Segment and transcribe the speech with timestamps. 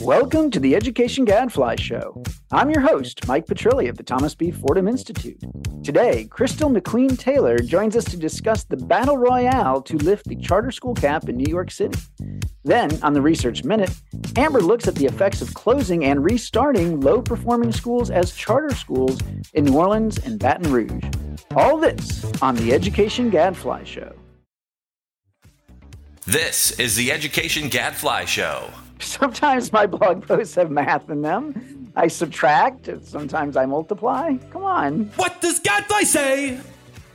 [0.00, 2.22] Welcome to the Education Gadfly Show.
[2.50, 4.50] I'm your host, Mike Petrilli of the Thomas B.
[4.50, 5.38] Fordham Institute.
[5.84, 10.70] Today, Crystal McQueen Taylor joins us to discuss the battle royale to lift the charter
[10.70, 12.00] school cap in New York City.
[12.64, 13.90] Then, on the Research Minute,
[14.36, 19.18] Amber looks at the effects of closing and restarting low performing schools as charter schools
[19.52, 21.04] in New Orleans and Baton Rouge.
[21.54, 24.14] All this on the Education Gadfly Show.
[26.24, 28.70] This is the Education Gadfly Show.
[29.00, 31.92] Sometimes my blog posts have math in them.
[31.96, 34.36] I subtract, sometimes I multiply.
[34.50, 35.04] Come on.
[35.16, 36.60] What does Gadfly say?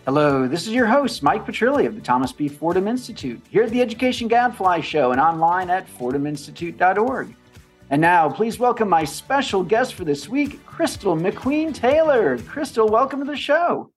[0.06, 2.48] Hello, this is your host, Mike Petrilli of the Thomas B.
[2.48, 7.36] Fordham Institute, here at the Education Gadfly Show and online at fordhaminstitute.org.
[7.90, 12.38] And now, please welcome my special guest for this week, Crystal McQueen Taylor.
[12.40, 13.92] Crystal, welcome to the show.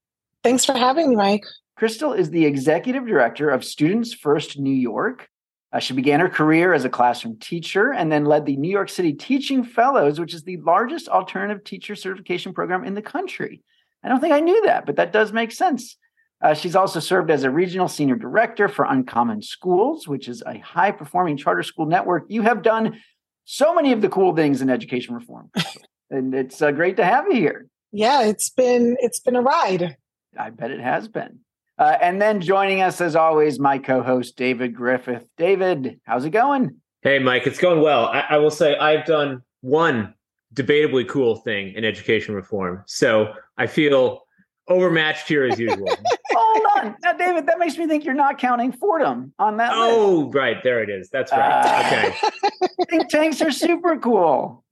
[0.45, 1.45] Thanks for having me, Mike.
[1.77, 5.29] Crystal is the executive director of Students First New York.
[5.73, 8.89] Uh, she began her career as a classroom teacher and then led the New York
[8.89, 13.63] City Teaching Fellows, which is the largest alternative teacher certification program in the country.
[14.03, 15.97] I don't think I knew that, but that does make sense.
[16.41, 20.59] Uh, she's also served as a regional senior director for Uncommon Schools, which is a
[20.59, 22.25] high performing charter school network.
[22.29, 23.01] You have done
[23.45, 25.51] so many of the cool things in education reform,
[26.11, 27.67] and it's uh, great to have you here.
[27.91, 29.97] Yeah, it's been it's been a ride.
[30.39, 31.41] I bet it has been.
[31.79, 35.25] Uh, and then joining us, as always, my co-host David Griffith.
[35.37, 36.77] David, how's it going?
[37.03, 38.07] Hey, Mike, it's going well.
[38.07, 40.15] I, I will say I've done one
[40.55, 44.23] debatably cool thing in education reform, so I feel
[44.67, 45.89] overmatched here as usual.
[46.33, 47.47] Hold on, now, David.
[47.47, 49.73] That makes me think you're not counting Fordham on that.
[49.75, 50.35] Oh, list.
[50.37, 51.09] right there it is.
[51.11, 51.63] That's right.
[51.65, 52.69] Uh, okay.
[52.91, 54.65] Think tanks are super cool.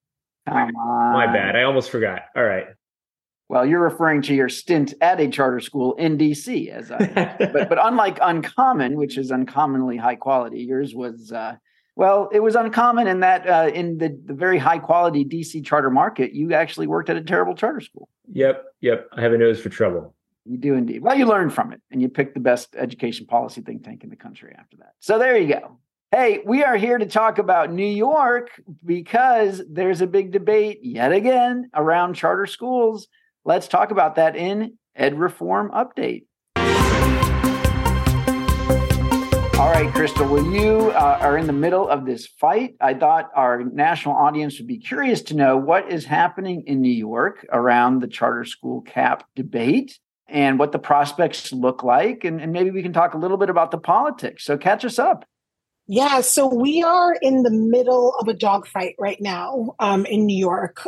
[0.48, 1.12] Come on.
[1.12, 1.56] My bad.
[1.56, 2.22] I almost forgot.
[2.36, 2.66] All right.
[3.48, 7.36] Well, you're referring to your stint at a charter school in DC, as I.
[7.52, 11.32] but but unlike Uncommon, which is uncommonly high quality, yours was.
[11.32, 11.56] Uh,
[11.94, 15.88] well, it was uncommon in that uh, in the, the very high quality DC charter
[15.88, 18.10] market, you actually worked at a terrible charter school.
[18.32, 19.08] Yep, yep.
[19.16, 20.14] I have a nose for trouble.
[20.44, 21.02] You do indeed.
[21.02, 24.10] Well, you learned from it, and you picked the best education policy think tank in
[24.10, 24.92] the country after that.
[25.00, 25.78] So there you go.
[26.12, 28.50] Hey, we are here to talk about New York
[28.84, 33.08] because there's a big debate yet again around charter schools.
[33.46, 36.24] Let's talk about that in Ed Reform Update.
[39.56, 42.74] All right, Crystal, well, you uh, are in the middle of this fight.
[42.80, 46.88] I thought our national audience would be curious to know what is happening in New
[46.88, 49.96] York around the charter school cap debate
[50.28, 52.24] and what the prospects look like.
[52.24, 54.44] And, and maybe we can talk a little bit about the politics.
[54.44, 55.24] So catch us up.
[55.86, 60.36] Yeah, so we are in the middle of a dogfight right now um, in New
[60.36, 60.84] York.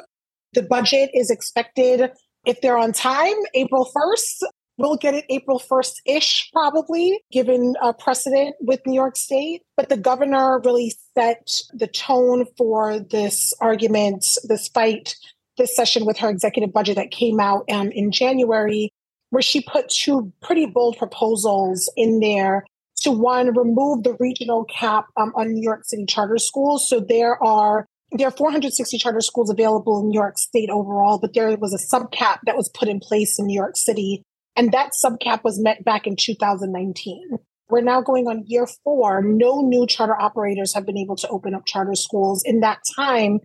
[0.55, 2.11] The budget is expected,
[2.45, 4.49] if they're on time, April 1st.
[4.79, 9.63] We'll get it April 1st ish, probably, given a precedent with New York State.
[9.77, 15.17] But the governor really set the tone for this argument, this fight,
[15.57, 18.93] this session with her executive budget that came out um, in January,
[19.31, 22.65] where she put two pretty bold proposals in there
[23.03, 26.89] to one, remove the regional cap um, on New York City charter schools.
[26.89, 31.35] So there are there are 460 charter schools available in New York State overall, but
[31.35, 34.23] there was a subcap that was put in place in New York City
[34.59, 37.39] and that subcap was met back in 2019.
[37.71, 39.23] We're now going on year four.
[39.23, 42.43] No new charter operators have been able to open up charter schools.
[42.45, 43.39] In that time,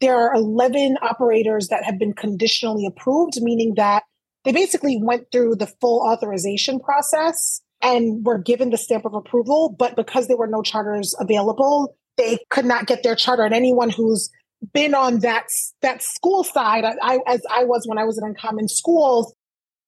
[0.00, 4.02] there are 11 operators that have been conditionally approved, meaning that
[4.44, 9.72] they basically went through the full authorization process and were given the stamp of approval.
[9.78, 13.44] But because there were no charters available, they could not get their charter.
[13.44, 14.30] And anyone who's
[14.72, 15.46] been on that
[15.82, 19.34] that school side, I, as I was when I was in Uncommon Schools,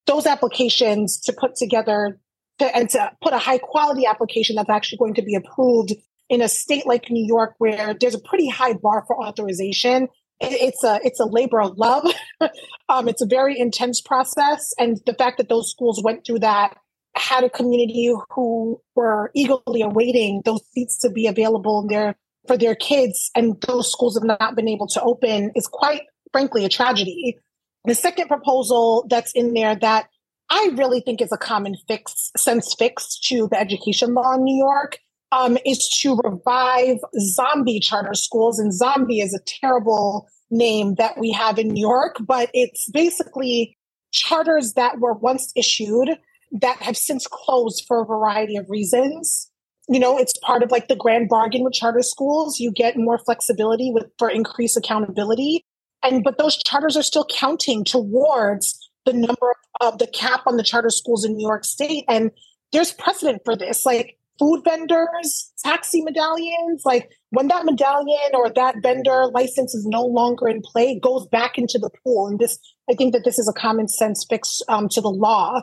[0.07, 2.19] those applications to put together
[2.59, 5.95] to, and to put a high quality application that's actually going to be approved
[6.29, 10.09] in a state like New York, where there's a pretty high bar for authorization.
[10.41, 12.07] It, it's a it's a labor of love.
[12.89, 16.77] um, it's a very intense process, and the fact that those schools went through that
[17.19, 22.75] had a community who were eagerly awaiting those seats to be available there for their
[22.75, 27.39] kids, and those schools have not been able to open is quite frankly a tragedy.
[27.85, 30.09] The second proposal that's in there that
[30.51, 34.57] I really think is a common fix, sense fix to the education law in New
[34.57, 34.99] York
[35.31, 38.59] um, is to revive zombie charter schools.
[38.59, 43.77] And zombie is a terrible name that we have in New York, but it's basically
[44.11, 46.17] charters that were once issued
[46.53, 49.51] that have since closed for a variety of reasons.
[49.89, 52.61] You know, it's part of like the grand bargain with charter schools.
[52.61, 55.65] You get more flexibility with for increased accountability.
[56.03, 60.63] And but those charters are still counting towards the number of the cap on the
[60.63, 62.05] charter schools in New York State.
[62.09, 62.31] And
[62.73, 63.87] there's precedent for this.
[63.87, 66.83] Like food vendors, taxi medallions.
[66.85, 71.59] Like when that medallion or that vendor license is no longer in play, goes back
[71.59, 72.29] into the pool.
[72.29, 72.59] And this,
[72.91, 75.63] I think that this is a common sense fix um, to the law.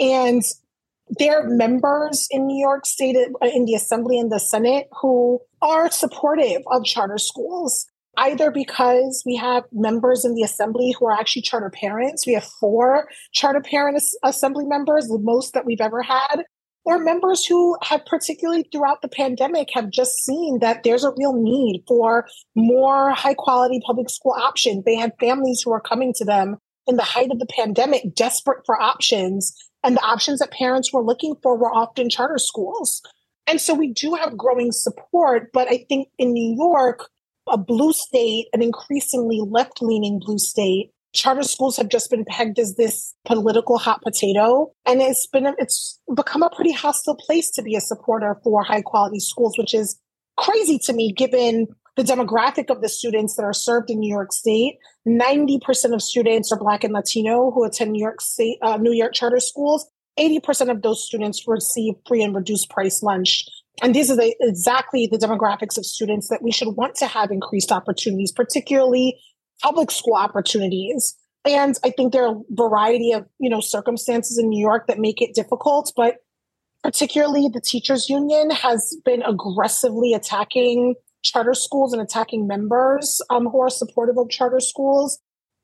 [0.00, 0.42] And
[1.18, 5.40] there are members in New York State, uh, in the Assembly and the Senate, who
[5.62, 7.86] are supportive of charter schools
[8.16, 12.26] either because we have members in the assembly who are actually charter parents.
[12.26, 16.44] We have four charter parent assembly members, the most that we've ever had,
[16.84, 21.32] or members who have, particularly throughout the pandemic, have just seen that there's a real
[21.32, 24.84] need for more high quality public school options.
[24.84, 28.60] They had families who are coming to them in the height of the pandemic, desperate
[28.66, 29.54] for options.
[29.84, 33.02] And the options that parents were looking for were often charter schools.
[33.46, 37.10] And so we do have growing support, but I think in New York,
[37.48, 42.58] a blue state, an increasingly left leaning blue state, charter schools have just been pegged
[42.58, 47.62] as this political hot potato and it's been it's become a pretty hostile place to
[47.62, 49.96] be a supporter for high quality schools which is
[50.36, 54.32] crazy to me given the demographic of the students that are served in New York
[54.32, 58.92] State 90% of students are black and latino who attend New York State uh, New
[58.92, 59.86] York charter schools
[60.18, 63.46] 80% of those students receive free and reduced price lunch
[63.82, 67.30] and these are the, exactly the demographics of students that we should want to have
[67.30, 69.18] increased opportunities, particularly
[69.62, 71.16] public school opportunities.
[71.44, 74.98] And I think there are a variety of, you know, circumstances in New York that
[74.98, 76.18] make it difficult, but
[76.82, 80.94] particularly the teachers union has been aggressively attacking
[81.24, 85.18] charter schools and attacking members um, who are supportive of charter schools.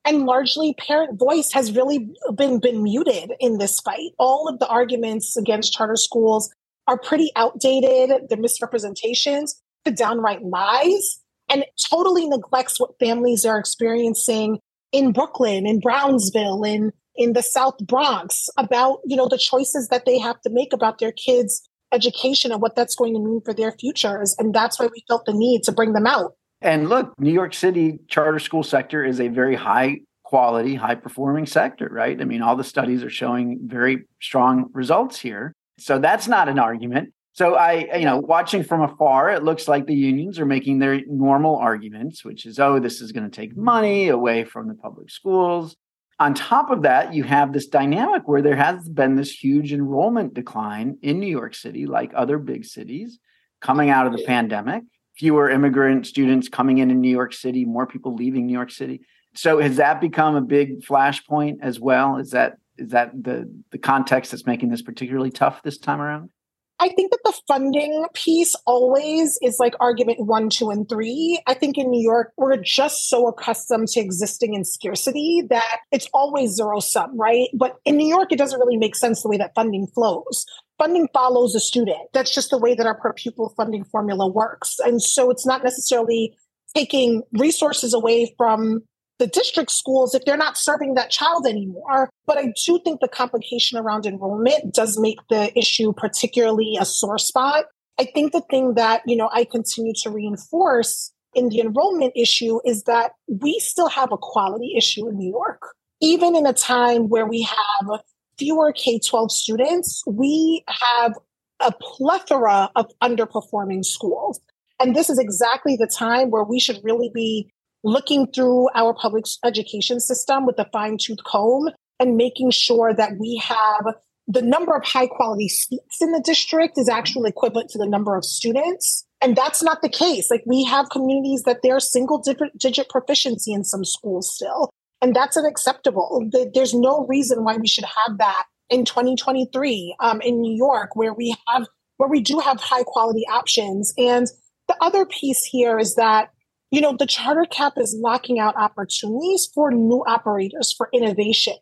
[0.05, 4.13] And largely parent voice has really been been muted in this fight.
[4.19, 6.53] All of the arguments against charter schools
[6.89, 11.21] are pretty outdated, the misrepresentations, the downright lies,
[11.51, 14.59] and totally neglects what families are experiencing
[14.91, 20.07] in Brooklyn, in Brownsville, in in the South Bronx about, you know, the choices that
[20.07, 23.55] they have to make about their kids' education and what that's going to mean for
[23.55, 24.35] their futures.
[24.39, 26.33] And that's why we felt the need to bring them out.
[26.63, 31.47] And look, New York City charter school sector is a very high quality, high performing
[31.47, 32.21] sector, right?
[32.21, 35.53] I mean, all the studies are showing very strong results here.
[35.79, 37.13] So that's not an argument.
[37.33, 41.01] So I, you know, watching from afar, it looks like the unions are making their
[41.07, 45.11] normal arguments, which is, oh, this is going to take money away from the public
[45.11, 45.77] schools.
[46.21, 50.35] On top of that, you have this dynamic where there has been this huge enrollment
[50.35, 53.19] decline in New York City, like other big cities,
[53.63, 54.83] coming out of the pandemic.
[55.17, 59.01] Fewer immigrant students coming in in New York City, more people leaving New York City.
[59.35, 62.17] So has that become a big flashpoint as well?
[62.17, 66.31] Is that is that the the context that's making this particularly tough this time around?
[66.81, 71.39] I think that the funding piece always is like argument one, two, and three.
[71.47, 76.09] I think in New York, we're just so accustomed to existing in scarcity that it's
[76.15, 77.49] always zero sum, right?
[77.53, 80.47] But in New York, it doesn't really make sense the way that funding flows.
[80.79, 82.09] Funding follows a student.
[82.15, 84.79] That's just the way that our per pupil funding formula works.
[84.83, 86.35] And so it's not necessarily
[86.75, 88.83] taking resources away from
[89.19, 92.10] the district schools if they're not serving that child anymore.
[92.31, 97.19] But I do think the complication around enrollment does make the issue particularly a sore
[97.19, 97.65] spot.
[97.99, 102.61] I think the thing that, you know, I continue to reinforce in the enrollment issue
[102.65, 105.75] is that we still have a quality issue in New York.
[106.01, 108.01] Even in a time where we have
[108.39, 111.15] fewer K 12 students, we have
[111.59, 114.39] a plethora of underperforming schools.
[114.79, 117.51] And this is exactly the time where we should really be
[117.83, 123.13] looking through our public education system with a fine tooth comb and making sure that
[123.19, 123.95] we have
[124.27, 128.17] the number of high quality seats in the district is actually equivalent to the number
[128.17, 129.05] of students.
[129.21, 130.31] And that's not the case.
[130.31, 132.23] Like we have communities that they're single
[132.57, 134.71] digit proficiency in some schools still.
[135.03, 136.29] And that's unacceptable.
[136.55, 141.13] There's no reason why we should have that in 2023 um, in New York, where
[141.13, 141.67] we have
[141.97, 143.93] where we do have high quality options.
[143.99, 144.27] And
[144.69, 146.31] the other piece here is that
[146.71, 151.57] you know, the charter cap is locking out opportunities for new operators, for innovation,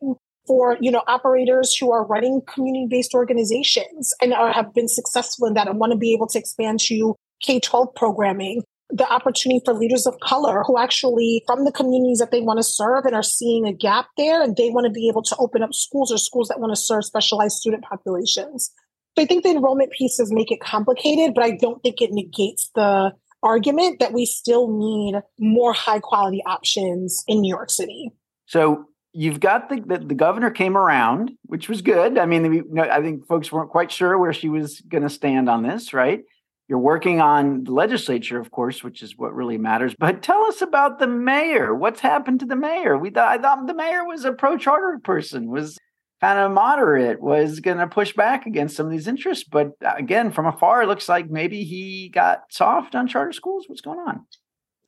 [0.49, 5.55] for, you know, operators who are running community-based organizations and are, have been successful in
[5.55, 8.65] that and want to be able to expand to K-12 programming.
[8.91, 12.63] The opportunity for leaders of color who actually from the communities that they want to
[12.63, 15.63] serve and are seeing a gap there and they want to be able to open
[15.63, 18.73] up schools or schools that want to serve specialized student populations.
[19.15, 22.71] So I think the enrollment pieces make it complicated, but I don't think it negates
[22.75, 23.13] the
[23.43, 28.11] argument that we still need more high quality options in New York City.
[28.47, 32.19] So you've got the, the, the governor came around, which was good.
[32.19, 35.63] I mean, I think folks weren't quite sure where she was going to stand on
[35.63, 36.21] this, right?
[36.69, 39.95] You're working on the legislature, of course, which is what really matters.
[39.99, 41.75] But tell us about the mayor.
[41.75, 42.99] What's happened to the mayor?
[42.99, 45.49] We thought I thought the mayor was a pro charter person.
[45.49, 45.79] Was
[46.21, 49.45] kind of moderate, was going to push back against some of these interests.
[49.51, 53.65] But uh, again, from afar, it looks like maybe he got soft on charter schools.
[53.67, 54.27] What's going on?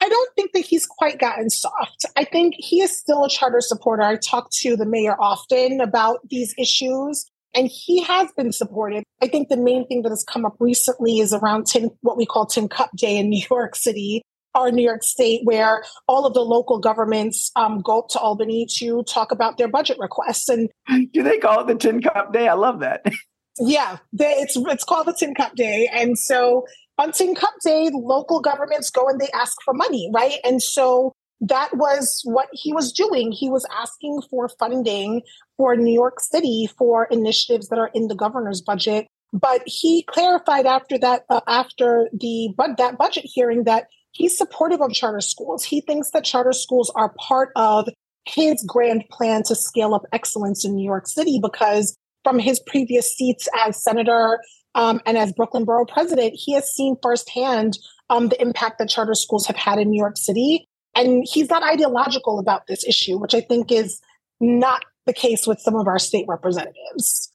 [0.02, 2.06] I don't think that he's quite gotten soft.
[2.16, 4.02] I think he is still a charter supporter.
[4.02, 9.04] I talk to the mayor often about these issues, and he has been supportive.
[9.20, 12.24] I think the main thing that has come up recently is around tin, what we
[12.24, 14.22] call Tin Cup Day in New York City
[14.54, 18.66] or New York State, where all of the local governments um, go up to Albany
[18.78, 20.48] to talk about their budget requests.
[20.48, 20.70] And
[21.12, 22.48] do they call it the Tin Cup Day?
[22.48, 23.04] I love that.
[23.58, 26.66] yeah, they, it's it's called the Tin Cup Day, and so
[27.00, 30.38] on Tin Cup Day, local governments go and they ask for money, right?
[30.44, 33.32] And so that was what he was doing.
[33.32, 35.22] He was asking for funding
[35.56, 39.06] for New York City for initiatives that are in the governor's budget.
[39.32, 44.82] But he clarified after that, uh, after the but that budget hearing, that he's supportive
[44.82, 45.64] of charter schools.
[45.64, 47.88] He thinks that charter schools are part of
[48.26, 53.16] his grand plan to scale up excellence in New York City because from his previous
[53.16, 54.40] seats as senator
[54.74, 59.14] um, and as Brooklyn Borough president, he has seen firsthand um, the impact that charter
[59.14, 60.68] schools have had in New York City.
[60.94, 64.00] And he's not ideological about this issue, which I think is
[64.40, 67.32] not the case with some of our state representatives.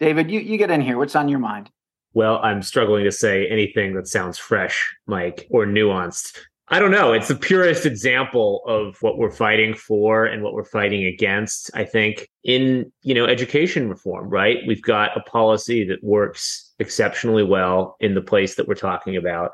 [0.00, 0.96] David, you, you get in here.
[0.96, 1.70] What's on your mind?
[2.14, 6.38] Well, I'm struggling to say anything that sounds fresh, Mike, or nuanced.
[6.70, 7.14] I don't know.
[7.14, 11.70] It's the purest example of what we're fighting for and what we're fighting against.
[11.74, 14.58] I think in, you know, education reform, right?
[14.66, 19.52] We've got a policy that works exceptionally well in the place that we're talking about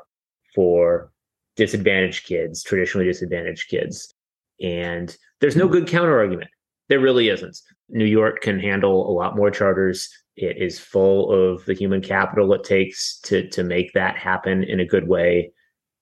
[0.53, 1.11] for
[1.55, 4.13] disadvantaged kids, traditionally disadvantaged kids.
[4.61, 6.51] And there's no good counter argument.
[6.89, 7.57] There really isn't.
[7.87, 10.09] New York can handle a lot more charters.
[10.35, 14.81] It is full of the human capital it takes to to make that happen in
[14.81, 15.53] a good way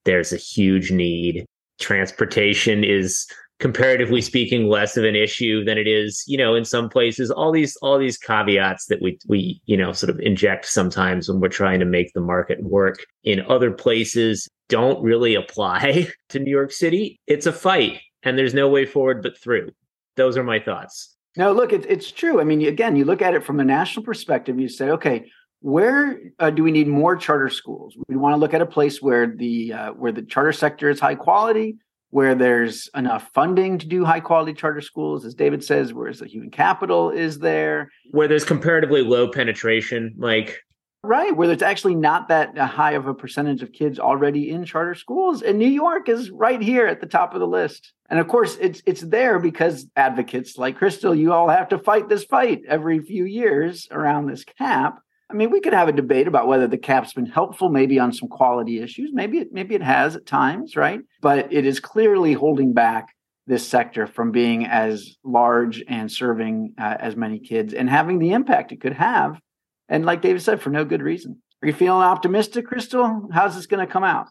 [0.05, 1.45] there's a huge need.
[1.79, 3.27] Transportation is
[3.59, 7.31] comparatively speaking less of an issue than it is you know in some places.
[7.31, 11.39] All these all these caveats that we we you know sort of inject sometimes when
[11.39, 16.51] we're trying to make the market work in other places don't really apply to New
[16.51, 17.19] York City.
[17.27, 19.71] It's a fight and there's no way forward but through.
[20.15, 21.15] Those are my thoughts.
[21.37, 22.41] No look it, it's true.
[22.41, 25.25] I mean again you look at it from a national perspective you say okay
[25.63, 27.95] where uh, do we need more charter schools?
[28.09, 30.99] We want to look at a place where the uh, where the charter sector is
[30.99, 31.77] high quality,
[32.09, 36.27] where there's enough funding to do high quality charter schools, as David says, whereas the
[36.27, 40.59] human capital is there, where there's comparatively low penetration, like
[41.01, 44.95] right, where there's actually not that high of a percentage of kids already in charter
[44.95, 47.93] schools, and New York is right here at the top of the list.
[48.09, 52.09] And of course, it's it's there because advocates like Crystal, you all have to fight
[52.09, 54.99] this fight every few years around this cap.
[55.33, 58.13] I mean, we could have a debate about whether the cap's been helpful, maybe on
[58.13, 59.09] some quality issues.
[59.13, 61.01] Maybe it maybe it has at times, right?
[61.21, 63.07] But it is clearly holding back
[63.47, 68.31] this sector from being as large and serving uh, as many kids and having the
[68.31, 69.39] impact it could have.
[69.89, 71.41] And like David said, for no good reason.
[71.61, 73.27] Are you feeling optimistic, Crystal?
[73.33, 74.27] How's this going to come out?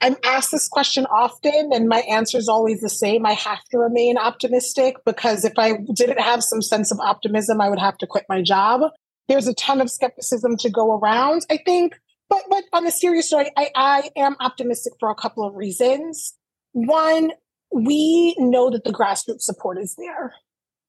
[0.00, 3.24] I'm asked this question often, and my answer is always the same.
[3.24, 7.68] I have to remain optimistic because if I didn't have some sense of optimism, I
[7.68, 8.82] would have to quit my job
[9.28, 11.98] there's a ton of skepticism to go around, I think.
[12.28, 16.34] But but on a serious note, I, I am optimistic for a couple of reasons.
[16.72, 17.32] One,
[17.72, 20.34] we know that the grassroots support is there.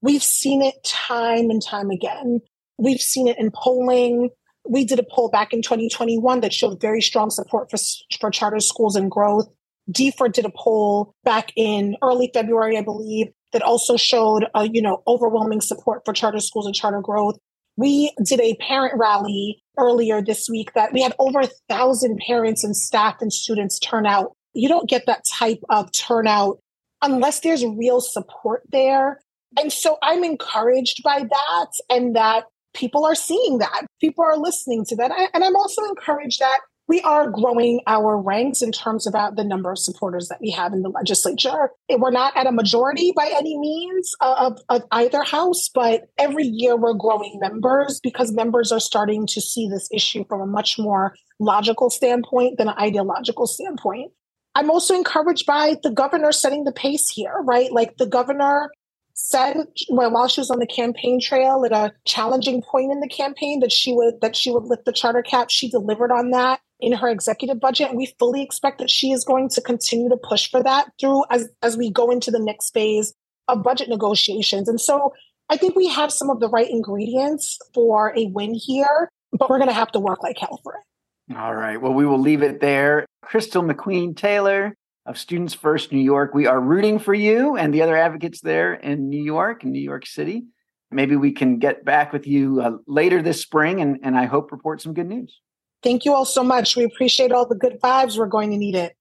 [0.01, 2.41] We've seen it time and time again.
[2.77, 4.29] We've seen it in polling.
[4.67, 7.77] We did a poll back in 2021 that showed very strong support for,
[8.19, 9.47] for charter schools and growth.
[9.91, 14.81] DFER did a poll back in early February, I believe, that also showed, uh, you
[14.81, 17.37] know, overwhelming support for charter schools and charter growth.
[17.77, 22.63] We did a parent rally earlier this week that we had over a thousand parents
[22.63, 24.35] and staff and students turn out.
[24.53, 26.59] You don't get that type of turnout
[27.01, 29.21] unless there's real support there.
[29.59, 33.85] And so I'm encouraged by that and that people are seeing that.
[34.01, 35.11] People are listening to that.
[35.33, 39.71] And I'm also encouraged that we are growing our ranks in terms about the number
[39.71, 41.71] of supporters that we have in the legislature.
[41.89, 46.77] We're not at a majority by any means of, of either house, but every year
[46.77, 51.13] we're growing members because members are starting to see this issue from a much more
[51.39, 54.11] logical standpoint than an ideological standpoint.
[54.55, 57.71] I'm also encouraged by the governor setting the pace here, right?
[57.71, 58.71] Like the governor
[59.13, 59.57] said
[59.89, 63.59] well, while she was on the campaign trail at a challenging point in the campaign
[63.59, 65.49] that she would that she would lift the charter cap.
[65.49, 69.23] She delivered on that in her executive budget, and we fully expect that she is
[69.23, 72.71] going to continue to push for that through as as we go into the next
[72.71, 73.13] phase
[73.47, 74.67] of budget negotiations.
[74.67, 75.13] And so
[75.49, 79.57] I think we have some of the right ingredients for a win here, but we're
[79.57, 81.35] going to have to work like hell for it.
[81.35, 81.81] All right.
[81.81, 83.05] Well, we will leave it there.
[83.21, 84.75] Crystal McQueen Taylor,
[85.07, 86.33] of Students First New York.
[86.33, 89.81] We are rooting for you and the other advocates there in New York and New
[89.81, 90.43] York City.
[90.91, 94.51] maybe we can get back with you uh, later this spring and, and I hope
[94.51, 95.39] report some good news.
[95.83, 96.75] Thank you all so much.
[96.75, 98.17] We appreciate all the good vibes.
[98.17, 98.95] We're going to need it.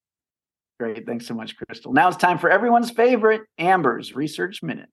[0.79, 1.07] Great.
[1.07, 1.93] Thanks so much, Crystal.
[1.93, 4.91] Now it's time for everyone's favorite Amber's Research Minute.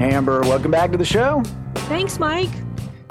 [0.00, 1.42] Amber, welcome back to the show.
[1.74, 2.50] Thanks, Mike.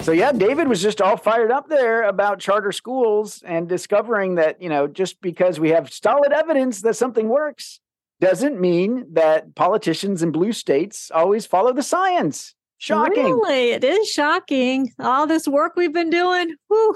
[0.02, 4.62] So yeah, David was just all fired up there about charter schools and discovering that,
[4.62, 7.80] you know, just because we have solid evidence that something works
[8.20, 12.55] doesn't mean that politicians in blue states always follow the science.
[12.78, 13.24] Shocking.
[13.24, 14.92] Really, it is shocking.
[15.00, 16.56] All this work we've been doing.
[16.68, 16.96] Whew.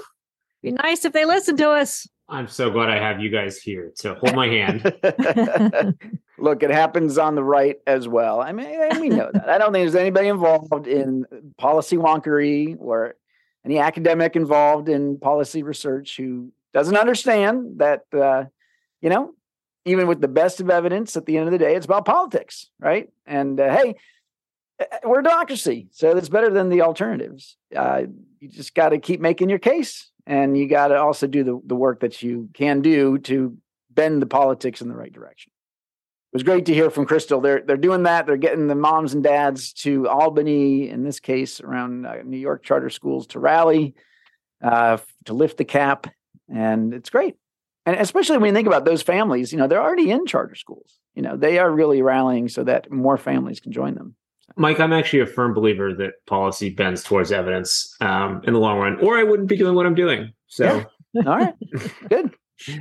[0.62, 2.06] Be nice if they listen to us.
[2.28, 4.82] I'm so glad I have you guys here to hold my hand.
[6.38, 8.40] Look, it happens on the right as well.
[8.40, 9.48] I mean, we know that.
[9.48, 11.26] I don't think there's anybody involved in
[11.58, 13.16] policy wonkery or
[13.64, 18.44] any academic involved in policy research who doesn't understand that, uh,
[19.02, 19.34] you know,
[19.84, 22.70] even with the best of evidence, at the end of the day, it's about politics,
[22.78, 23.08] right?
[23.26, 23.94] And uh, hey,
[25.04, 27.56] we're a democracy, so it's better than the alternatives.
[27.74, 28.02] Uh,
[28.40, 31.60] you just got to keep making your case, and you got to also do the,
[31.66, 33.56] the work that you can do to
[33.90, 35.52] bend the politics in the right direction.
[36.32, 37.40] It was great to hear from Crystal.
[37.40, 38.26] They're they're doing that.
[38.26, 42.62] They're getting the moms and dads to Albany, in this case, around uh, New York
[42.62, 43.94] charter schools to rally,
[44.62, 46.06] uh, to lift the cap,
[46.48, 47.34] and it's great.
[47.84, 51.00] And especially when you think about those families, you know, they're already in charter schools.
[51.14, 54.14] You know, they are really rallying so that more families can join them.
[54.56, 58.78] Mike, I'm actually a firm believer that policy bends towards evidence um, in the long
[58.78, 60.32] run, or I wouldn't be doing what I'm doing.
[60.48, 61.22] So, yeah.
[61.26, 61.54] all right,
[62.08, 62.34] good.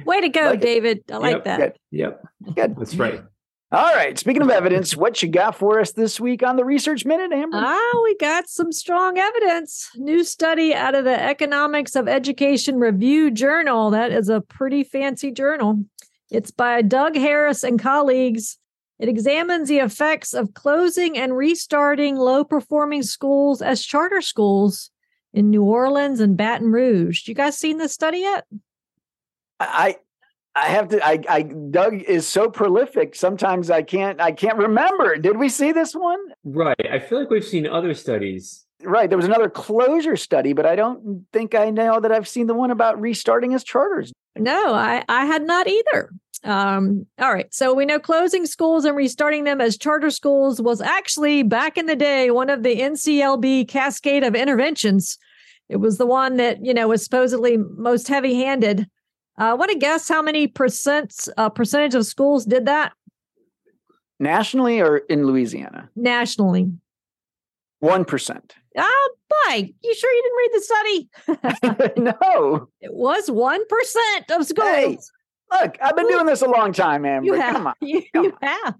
[0.05, 0.61] Way to go, Like it.
[0.61, 1.03] David.
[1.11, 1.43] I like Yep.
[1.45, 1.57] that.
[1.59, 1.73] Good.
[1.91, 2.23] yep,
[2.55, 2.75] Good.
[2.77, 3.23] that's right.
[3.71, 4.17] All right.
[4.17, 7.59] Speaking of evidence, what you got for us this week on the Research Minute, Amber?
[7.61, 9.91] Ah, we got some strong evidence.
[9.95, 13.91] New study out of the Economics of Education Review Journal.
[13.91, 15.83] That is a pretty fancy journal.
[16.31, 18.57] It's by Doug Harris and colleagues.
[18.99, 24.91] It examines the effects of closing and restarting low performing schools as charter schools
[25.33, 27.27] in New Orleans and Baton Rouge.
[27.27, 28.45] You guys seen this study yet?
[29.59, 29.97] I
[30.55, 33.15] I have to I I Doug is so prolific.
[33.15, 35.15] Sometimes I can't I can't remember.
[35.15, 36.19] Did we see this one?
[36.43, 36.75] Right.
[36.91, 38.65] I feel like we've seen other studies.
[38.83, 39.09] Right.
[39.09, 42.53] There was another closure study, but I don't think I know that I've seen the
[42.53, 44.11] one about restarting as charters.
[44.37, 46.11] No, I, I had not either.
[46.43, 47.53] Um, all right.
[47.53, 51.85] So we know closing schools and restarting them as charter schools was actually back in
[51.85, 55.17] the day one of the NCLB cascade of interventions.
[55.67, 58.87] It was the one that, you know, was supposedly most heavy handed.
[59.37, 62.93] Uh, want to guess how many percent uh, percentage of schools did that
[64.19, 65.89] Nationally or in Louisiana?
[65.95, 66.69] nationally?
[67.79, 68.55] One percent.
[68.77, 71.93] Oh, boy, you sure you didn't read the study?
[72.21, 72.67] no.
[72.81, 74.67] It was one percent of schools.
[74.67, 74.97] Hey,
[75.51, 77.25] Look, I've been doing this a long time, Amber.
[77.25, 77.55] You have.
[77.55, 77.73] Come on.
[77.81, 78.75] You, come you have.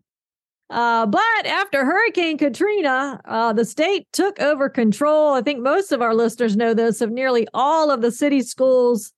[0.70, 5.34] Uh, but after Hurricane Katrina, uh, the state took over control.
[5.34, 9.12] I think most of our listeners know this of nearly all of the city schools.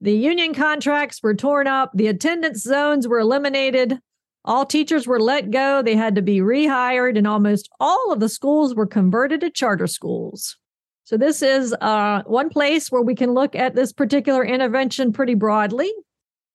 [0.00, 4.00] The union contracts were torn up, the attendance zones were eliminated,
[4.44, 8.28] all teachers were let go, they had to be rehired, and almost all of the
[8.28, 10.56] schools were converted to charter schools.
[11.04, 15.34] So, this is uh, one place where we can look at this particular intervention pretty
[15.34, 15.92] broadly.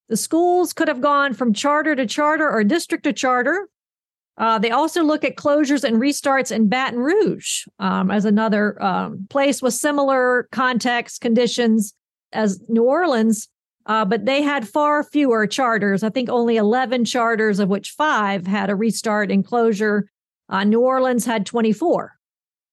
[0.09, 3.67] The schools could have gone from charter to charter or district to charter.
[4.37, 9.27] Uh, they also look at closures and restarts in Baton Rouge um, as another um,
[9.29, 11.93] place with similar context conditions
[12.31, 13.47] as New Orleans,
[13.87, 16.03] uh, but they had far fewer charters.
[16.03, 20.09] I think only 11 charters, of which five had a restart and closure.
[20.49, 22.13] Uh, New Orleans had 24.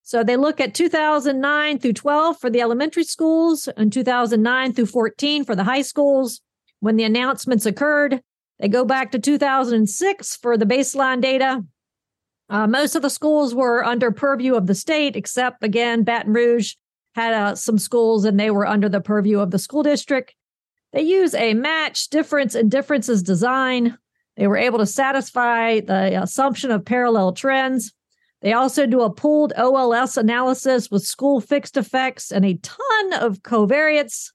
[0.03, 5.45] So they look at 2009 through 12 for the elementary schools and 2009 through 14
[5.45, 6.43] for the high schools.
[6.85, 8.21] When the announcements occurred,
[8.59, 11.65] they go back to 2006 for the baseline data.
[12.51, 16.75] Uh, most of the schools were under purview of the state, except again, Baton Rouge
[17.15, 20.35] had uh, some schools and they were under the purview of the school district.
[20.93, 23.97] They use a match difference in differences design.
[24.37, 27.95] They were able to satisfy the assumption of parallel trends.
[28.43, 33.41] They also do a pooled OLS analysis with school fixed effects and a ton of
[33.41, 34.34] covariates.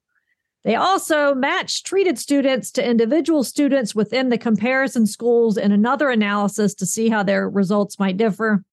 [0.63, 6.74] They also match treated students to individual students within the comparison schools in another analysis
[6.76, 8.63] to see how their results might differ.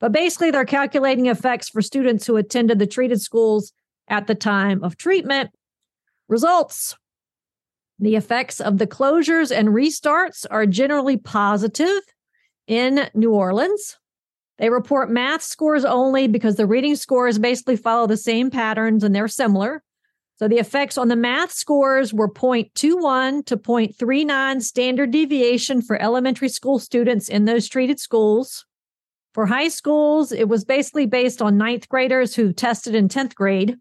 [0.00, 3.72] But basically, they're calculating effects for students who attended the treated schools
[4.08, 5.50] at the time of treatment.
[6.28, 6.96] Results
[7.98, 12.02] The effects of the closures and restarts are generally positive
[12.66, 13.98] in New Orleans.
[14.58, 19.14] They report math scores only because the reading scores basically follow the same patterns and
[19.14, 19.82] they're similar.
[20.36, 26.48] So the effects on the math scores were 0.21 to 0.39 standard deviation for elementary
[26.48, 28.64] school students in those treated schools.
[29.32, 33.76] For high schools, it was basically based on ninth graders who tested in 10th grade.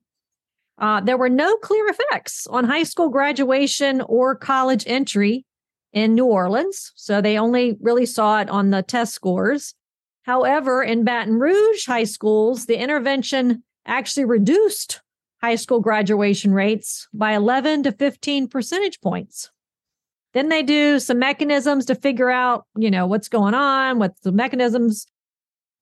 [0.77, 5.45] Uh, there were no clear effects on high school graduation or college entry
[5.91, 6.91] in New Orleans.
[6.95, 9.73] So they only really saw it on the test scores.
[10.23, 15.01] However, in Baton Rouge high schools, the intervention actually reduced
[15.43, 19.51] high school graduation rates by 11 to 15 percentage points.
[20.33, 24.31] Then they do some mechanisms to figure out, you know, what's going on, what's the
[24.31, 25.05] mechanisms.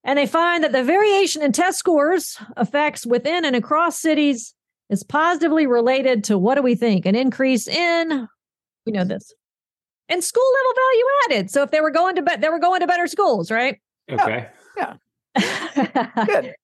[0.04, 4.56] And they find that the variation in test scores affects within and across cities
[4.90, 7.06] is positively related to what do we think?
[7.06, 8.28] An increase in,
[8.88, 9.32] we know this,
[10.10, 11.06] in school level value
[11.38, 11.52] added.
[11.52, 13.80] So if they were going to, be- they were going to better schools, right?
[14.12, 14.48] Okay.
[14.76, 14.96] Yeah.
[16.26, 16.56] Good.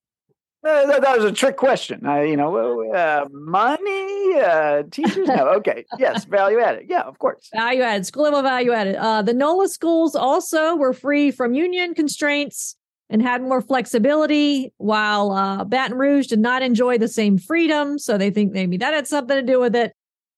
[0.68, 2.06] That, that was a trick question.
[2.06, 5.28] Uh, you know, uh, money, uh, teachers.
[5.28, 6.88] No, okay, yes, value added.
[6.90, 7.50] Yeah, of course.
[7.54, 8.96] Value added, school level value added.
[8.96, 12.76] Uh, the NOLA schools also were free from union constraints
[13.10, 17.98] and had more flexibility, while uh, Baton Rouge did not enjoy the same freedom.
[17.98, 19.94] So they think maybe that had something to do with it.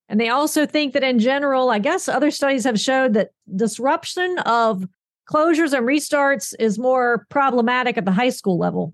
[0.10, 4.38] And they also think that in general, I guess other studies have showed that disruption
[4.46, 4.86] of
[5.28, 8.94] closures and restarts is more problematic at the high school level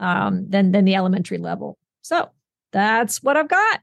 [0.00, 1.78] um, than than the elementary level.
[2.02, 2.30] So
[2.72, 3.80] that's what I've got.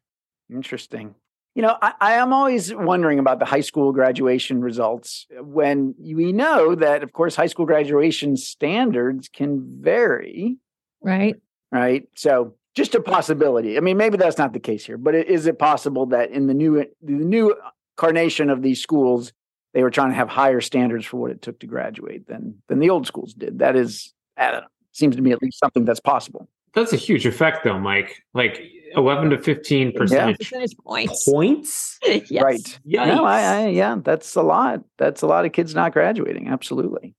[0.52, 1.16] Interesting.
[1.56, 6.34] You know, I, I am always wondering about the high school graduation results when we
[6.34, 10.58] know that, of course, high school graduation standards can vary.
[11.02, 11.36] Right.
[11.72, 12.10] Right.
[12.16, 13.78] So just a possibility.
[13.78, 16.54] I mean, maybe that's not the case here, but is it possible that in the
[16.54, 17.56] new the new
[17.96, 19.32] carnation of these schools,
[19.74, 22.80] they were trying to have higher standards for what it took to graduate than than
[22.80, 23.60] the old schools did?
[23.60, 26.48] That is, I don't know, seems to me at least something that's possible.
[26.74, 28.22] That's a huge effect, though, Mike.
[28.34, 28.62] Like
[28.96, 31.30] 11 to 15 percentage, Percentage points.
[31.30, 32.00] points.
[32.30, 32.44] yes.
[32.44, 32.80] Right.
[32.88, 33.08] Yikes.
[33.08, 34.84] No, I, I, yeah, that's a lot.
[34.98, 36.48] That's a lot of kids not graduating.
[36.48, 37.16] Absolutely.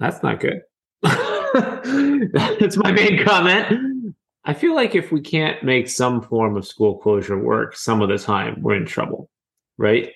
[0.00, 0.60] That's not good.
[1.02, 4.14] That's my main comment.
[4.44, 8.08] I feel like if we can't make some form of school closure work some of
[8.08, 9.30] the time, we're in trouble,
[9.78, 10.10] right?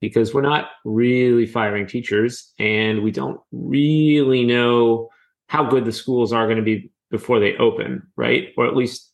[0.00, 5.08] Because we're not really firing teachers and we don't really know
[5.48, 8.48] how good the schools are going to be before they open, right?
[8.56, 9.12] Or at least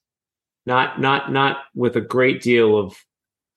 [0.67, 2.97] not not not with a great deal of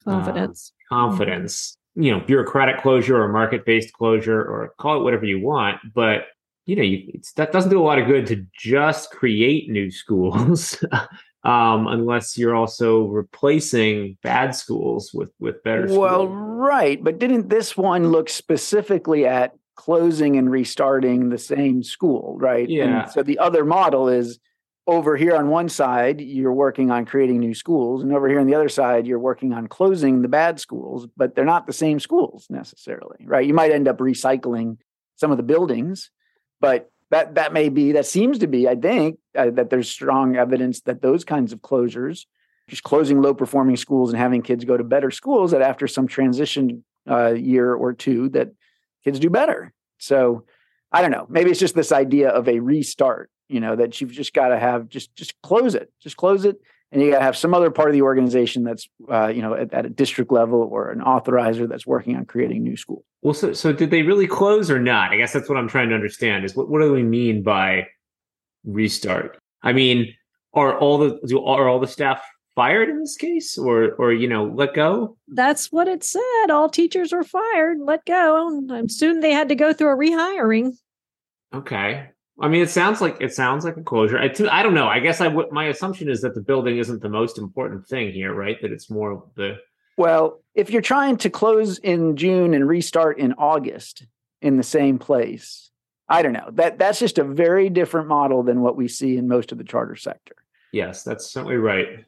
[0.03, 0.73] Confidence.
[0.89, 1.77] confidence.
[1.95, 5.79] You know, bureaucratic closure or market-based closure, or call it whatever you want.
[5.93, 6.25] But
[6.65, 9.91] you know, you, it's, that doesn't do a lot of good to just create new
[9.91, 10.83] schools,
[11.43, 15.87] um, unless you're also replacing bad schools with with better.
[15.87, 15.99] Schools.
[15.99, 17.03] Well, right.
[17.03, 22.69] But didn't this one look specifically at closing and restarting the same school, right?
[22.69, 23.03] Yeah.
[23.03, 24.39] And so the other model is
[24.85, 28.47] over here on one side, you're working on creating new schools, and over here on
[28.47, 31.99] the other side, you're working on closing the bad schools, but they're not the same
[31.99, 33.47] schools necessarily, right?
[33.47, 34.77] You might end up recycling
[35.15, 36.11] some of the buildings,
[36.59, 40.35] but that that may be that seems to be, I think, uh, that there's strong
[40.35, 42.25] evidence that those kinds of closures,
[42.67, 46.07] just closing low performing schools and having kids go to better schools, that after some
[46.07, 48.49] transition uh, year or two, that
[49.03, 49.73] kids do better.
[49.97, 50.45] So
[50.91, 51.25] I don't know.
[51.29, 53.29] Maybe it's just this idea of a restart.
[53.49, 56.57] You know that you've just got to have just just close it, just close it,
[56.91, 59.53] and you got to have some other part of the organization that's uh, you know
[59.53, 63.03] at, at a district level or an authorizer that's working on creating new schools.
[63.21, 65.11] Well, so so did they really close or not?
[65.11, 66.45] I guess that's what I'm trying to understand.
[66.45, 67.87] Is what what do we mean by
[68.63, 69.37] restart?
[69.61, 70.13] I mean,
[70.53, 72.23] are all the do are all the staff
[72.55, 75.17] fired in this case, or or you know let go?
[75.27, 76.49] That's what it said.
[76.49, 78.47] All teachers were fired, let go.
[78.69, 80.73] I'm assuming they had to go through a rehiring.
[81.53, 82.09] Okay.
[82.41, 84.17] I mean, it sounds like it sounds like a closure.
[84.17, 84.87] I, t- I don't know.
[84.87, 85.51] I guess I would.
[85.51, 88.59] My assumption is that the building isn't the most important thing here, right?
[88.61, 89.57] That it's more of the
[89.97, 94.07] Well, if you're trying to close in June and restart in August
[94.41, 95.69] in the same place,
[96.09, 96.49] I don't know.
[96.53, 99.63] That that's just a very different model than what we see in most of the
[99.63, 100.35] charter sector.
[100.71, 102.03] yes, that's certainly right.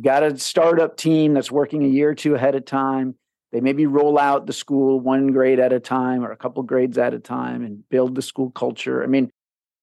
[0.00, 3.14] Got a startup team that's working a year or two ahead of time.
[3.52, 6.98] They maybe roll out the school one grade at a time or a couple grades
[6.98, 9.02] at a time and build the school culture.
[9.02, 9.30] I mean,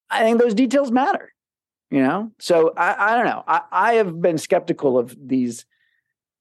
[0.08, 1.32] I think those details matter,
[1.90, 2.30] you know?
[2.38, 3.42] So I, I don't know.
[3.46, 5.66] I, I have been skeptical of these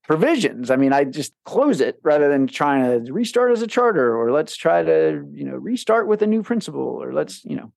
[0.03, 0.69] provisions.
[0.69, 4.31] I mean, I just close it rather than trying to restart as a charter or
[4.31, 7.73] let's try to, you know, restart with a new principal or let's, you know,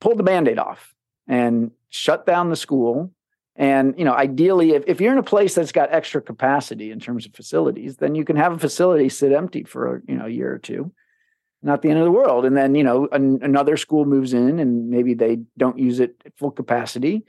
[0.00, 0.94] pull the band-aid off
[1.26, 3.10] and shut down the school
[3.58, 7.00] and you know, ideally, if, if you're in a place that's got extra capacity in
[7.00, 10.30] terms of facilities, then you can have a facility sit empty for you know a
[10.30, 10.92] year or two.
[11.62, 12.44] Not the end of the world.
[12.44, 16.20] And then you know an, another school moves in, and maybe they don't use it
[16.26, 17.24] at full capacity.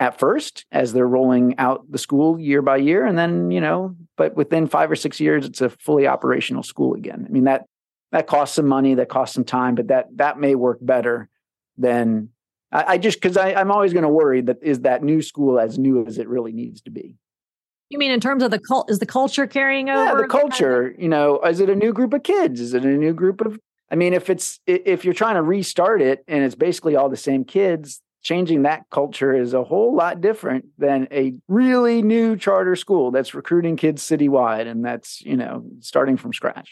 [0.00, 3.94] at first as they're rolling out the school year by year and then you know
[4.16, 7.66] but within five or six years it's a fully operational school again i mean that
[8.10, 11.28] that costs some money that costs some time but that that may work better
[11.76, 12.30] than
[12.72, 15.78] i, I just because i'm always going to worry that is that new school as
[15.78, 17.16] new as it really needs to be
[17.90, 18.90] You mean in terms of the cult?
[18.90, 20.04] Is the culture carrying over?
[20.04, 22.74] yeah the kind of- culture you know is it a new group of kids is
[22.74, 23.58] it a new group of
[23.90, 27.16] i mean if it's if you're trying to restart it and it's basically all the
[27.16, 32.76] same kids changing that culture is a whole lot different than a really new charter
[32.76, 36.70] school that's recruiting kids citywide and that's you know starting from scratch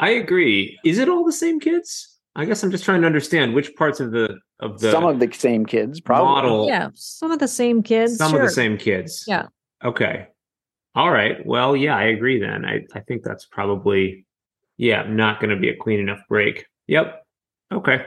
[0.00, 0.78] I agree.
[0.84, 2.17] Is it all the same kids?
[2.38, 5.18] I guess I'm just trying to understand which parts of the of the some of
[5.18, 8.16] the same kids probably model Yeah, some of the same kids.
[8.16, 8.42] some sure.
[8.42, 9.24] of the same kids.
[9.26, 9.48] Yeah.
[9.84, 10.28] Okay.
[10.94, 11.44] All right.
[11.44, 12.64] Well, yeah, I agree then.
[12.64, 14.24] I, I think that's probably
[14.76, 16.64] yeah, not gonna be a clean enough break.
[16.86, 17.26] Yep.
[17.72, 18.04] Okay.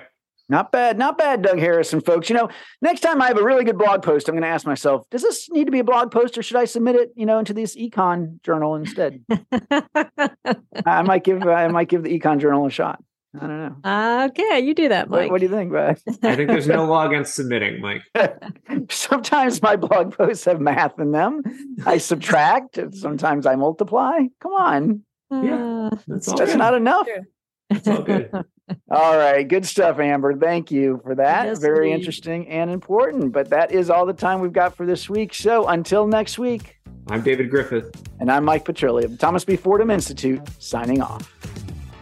[0.47, 2.29] Not bad, not bad, Doug Harris and, folks.
[2.29, 2.49] You know,
[2.81, 5.21] next time I have a really good blog post, I'm going to ask myself, does
[5.21, 7.53] this need to be a blog post or should I submit it, you know, into
[7.53, 9.23] this econ journal instead?
[10.85, 13.01] I might give I might give the econ journal a shot.
[13.33, 14.25] I don't know.
[14.25, 15.31] okay, you do that, What, Mike.
[15.31, 15.99] what do you think, Brad?
[16.23, 18.01] I think there's no law against submitting, Mike.
[18.89, 21.41] Sometimes my blog posts have math in them.
[21.85, 22.77] I subtract.
[22.93, 24.19] Sometimes I multiply.
[24.41, 25.87] Come on, Yeah.
[25.93, 27.07] Uh, That's that's not enough.
[27.69, 28.29] It's all good.
[28.89, 30.33] All right, good stuff, Amber.
[30.37, 31.45] Thank you for that.
[31.45, 31.99] Yes, Very indeed.
[31.99, 33.33] interesting and important.
[33.33, 35.33] But that is all the time we've got for this week.
[35.33, 36.77] So until next week,
[37.09, 37.93] I'm David Griffith.
[38.21, 39.57] and I'm Mike Petrilli of the Thomas B.
[39.57, 41.33] Fordham Institute, signing off.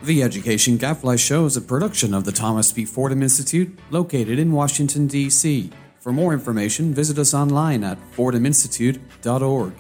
[0.02, 2.86] The Education Gadfly Show is a production of the Thomas B.
[2.86, 5.72] Fordham Institute, located in Washington, D.C.
[6.00, 9.74] For more information, visit us online at fordhaminstitute.org.